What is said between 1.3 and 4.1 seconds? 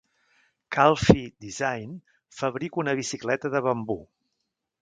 Design fabrica una bicicleta de bambú.